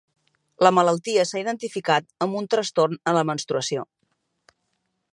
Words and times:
La 0.67 0.71
malaltia 0.77 1.25
s'ha 1.31 1.41
identificat 1.41 2.09
amb 2.27 2.41
un 2.41 2.51
trastorn 2.55 3.01
en 3.13 3.19
la 3.21 3.27
menstruació. 3.33 3.89